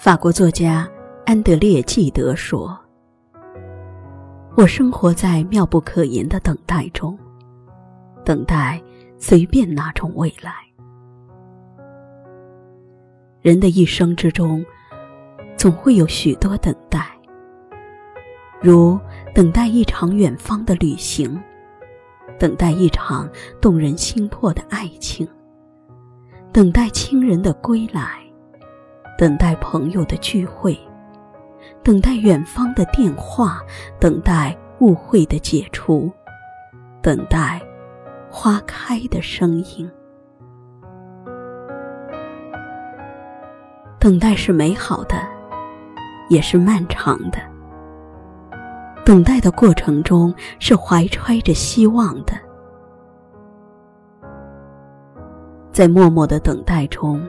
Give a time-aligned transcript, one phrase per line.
[0.00, 0.88] 法国作家
[1.26, 2.74] 安德烈·纪德说
[4.56, 7.18] ：“我生活在妙不可言的等待中，
[8.24, 8.82] 等待
[9.18, 10.54] 随便哪种未来。
[13.42, 14.64] 人的一生之中，
[15.54, 17.06] 总会有许多等待，
[18.62, 18.98] 如
[19.34, 21.38] 等待一场远方的旅行，
[22.38, 23.28] 等待一场
[23.60, 25.28] 动人心魄的爱情，
[26.50, 28.18] 等待亲人的归来。”
[29.20, 30.74] 等待朋友的聚会，
[31.82, 33.60] 等待远方的电话，
[33.98, 36.10] 等待误会的解除，
[37.02, 37.60] 等待
[38.30, 39.90] 花开的声音。
[43.98, 45.16] 等待是美好的，
[46.30, 47.38] 也是漫长的。
[49.04, 52.32] 等待的过程中是怀揣着希望的，
[55.70, 57.22] 在默默的等待中。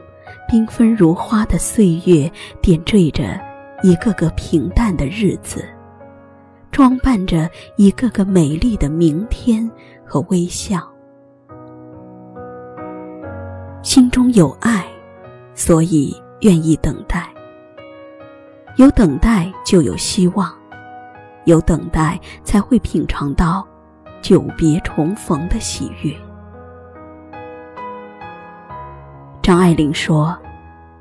[0.52, 3.40] 缤纷如花的岁月，点缀着
[3.82, 5.64] 一个个平淡的日子，
[6.70, 9.66] 装扮着一个个美丽的明天
[10.04, 10.86] 和微笑。
[13.82, 14.84] 心中有爱，
[15.54, 17.26] 所以愿意等待。
[18.76, 20.50] 有等待，就有希望；
[21.46, 23.66] 有等待，才会品尝到
[24.20, 26.14] 久别重逢的喜悦。
[29.42, 30.38] 张爱玲说：“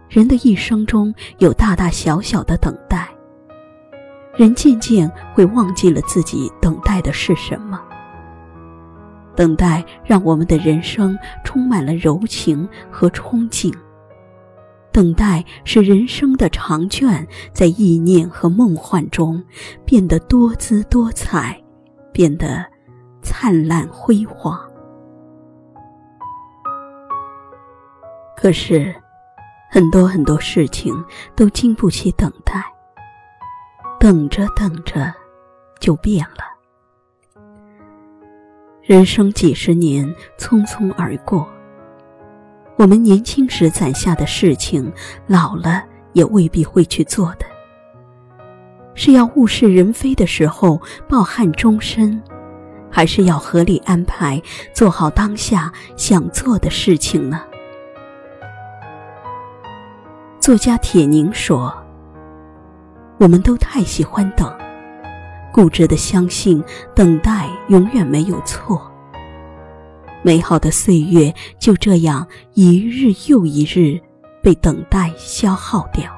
[0.09, 3.07] 人的一生中有大大小小的等待，
[4.35, 7.79] 人渐渐会忘记了自己等待的是什么。
[9.35, 13.71] 等待让我们的人生充满了柔情和憧憬，
[14.91, 19.41] 等待使人生的长卷在意念和梦幻中
[19.85, 21.61] 变得多姿多彩，
[22.11, 22.65] 变得
[23.21, 24.59] 灿烂辉煌。”
[28.41, 28.91] 可是，
[29.69, 30.91] 很多很多事情
[31.35, 32.59] 都经不起等待。
[33.99, 35.13] 等着等着，
[35.79, 36.43] 就变了。
[38.81, 41.47] 人生几十年匆匆而过，
[42.77, 44.91] 我们年轻时攒下的事情，
[45.27, 47.45] 老了也未必会去做的。
[48.95, 52.19] 是要物是人非的时候抱憾终身，
[52.89, 54.41] 还是要合理安排，
[54.73, 57.43] 做好当下想做的事情呢？
[60.41, 61.71] 作家铁凝说
[63.21, 64.51] ：“我们都太喜欢等，
[65.53, 66.63] 固执的相信
[66.95, 68.91] 等待永远没有错。
[70.23, 72.25] 美好的岁月就这样
[72.55, 74.01] 一日又一日
[74.41, 76.11] 被等待消耗掉。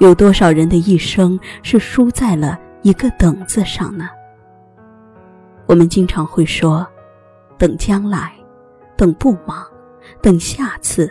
[0.00, 4.08] 有多少人的一生是输在了一个‘等’字上呢？
[5.66, 6.84] 我们经常会说：
[7.56, 8.32] 等将来，
[8.96, 9.64] 等不忙，
[10.20, 11.08] 等下次。”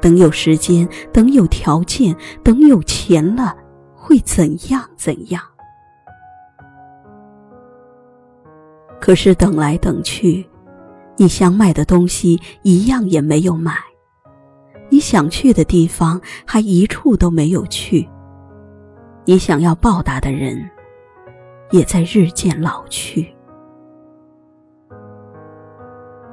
[0.00, 3.54] 等有时间，等有条件，等有钱了，
[3.94, 5.42] 会怎样怎样？
[9.00, 10.46] 可是等来等去，
[11.16, 13.74] 你想买的东西一样也没有买，
[14.88, 18.08] 你想去的地方还一处都没有去，
[19.24, 20.70] 你想要报答的人，
[21.70, 23.34] 也在日渐老去。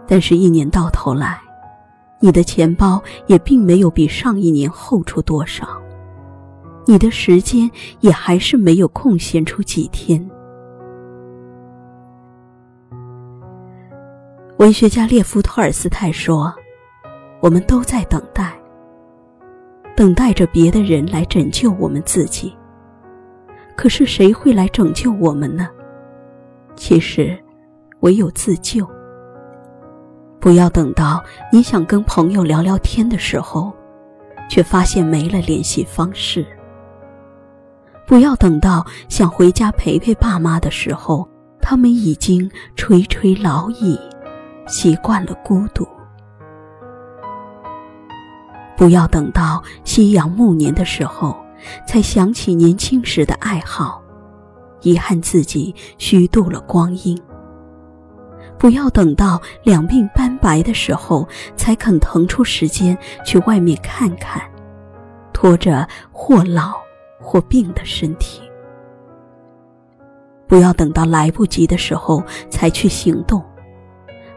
[0.08, 1.42] 但是，一年到头来。
[2.20, 5.68] 你的钱包也并没有比上一年厚出多少，
[6.86, 7.70] 你的时间
[8.00, 10.28] 也还是没有空闲出几天。
[14.58, 16.52] 文学家列夫·托尔斯泰说
[17.40, 18.60] ：“我们都在等待，
[19.96, 22.52] 等待着别的人来拯救我们自己。
[23.76, 25.70] 可是谁会来拯救我们呢？
[26.76, 27.38] 其实，
[28.00, 28.84] 唯有自救。”
[30.40, 33.74] 不要等到你想跟朋友聊聊天的时候，
[34.50, 36.46] 却发现没了联系方式。
[38.06, 41.28] 不要等到想回家陪陪爸妈的时候，
[41.60, 44.00] 他们已经垂垂老矣，
[44.68, 45.86] 习惯了孤独。
[48.78, 51.36] 不要等到夕阳暮年的时候，
[51.86, 54.02] 才想起年轻时的爱好，
[54.82, 57.20] 遗憾自己虚度了光阴。
[58.58, 64.42] 不要等到两鬓斑白的时候，才肯腾出时间去外面看看，
[65.32, 66.74] 拖着或老
[67.20, 68.42] 或病的身体。
[70.48, 73.44] 不要等到来不及的时候才去行动，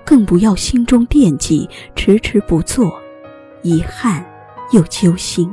[0.04, 2.92] 更不要心中惦记，迟迟不做，
[3.62, 4.24] 遗憾
[4.72, 5.50] 又揪心。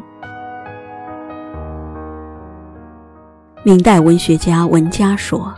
[3.63, 5.53] 明代文学家文家说：“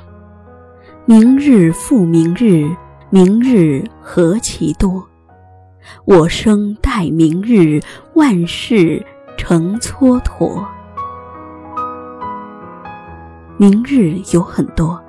[1.05, 2.69] 明日复明日。”
[3.11, 5.03] 明日何其多，
[6.05, 7.81] 我生待明日，
[8.13, 9.03] 万事
[9.35, 10.63] 成蹉跎。
[13.57, 15.03] 明日有很多，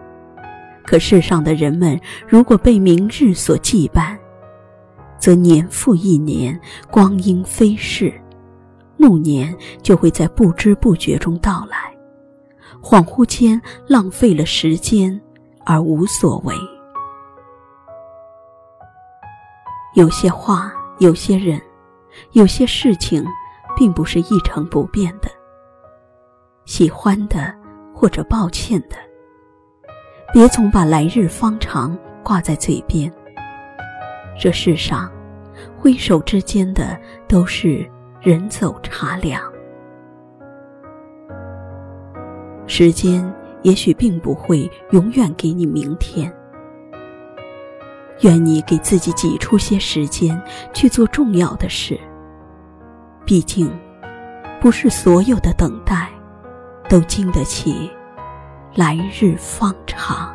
[0.83, 4.17] 可世上的人们如果被明日所羁绊，
[5.19, 6.59] 则年复一年，
[6.91, 8.11] 光阴飞逝，
[8.97, 11.95] 暮年就会在不知不觉中到来，
[12.81, 15.21] 恍惚间浪费了时间
[15.67, 16.55] 而无所为。
[19.95, 21.61] 有些话，有些人，
[22.33, 23.25] 有些事情，
[23.77, 25.29] 并不是一成不变的。
[26.65, 27.53] 喜欢的
[27.93, 28.97] 或者抱歉的，
[30.33, 33.13] 别总把“来日方长”挂在嘴边。
[34.39, 35.11] 这世上，
[35.77, 36.97] 挥手之间的
[37.27, 37.85] 都是
[38.21, 39.43] 人走茶凉。
[42.67, 46.33] 时间也许并不会永远给你明天。
[48.21, 50.41] 愿你给自己挤出些时间
[50.73, 51.99] 去做重要的事。
[53.25, 53.71] 毕竟，
[54.61, 56.09] 不是所有的等待，
[56.89, 57.91] 都经得起
[58.75, 60.35] 来日方长。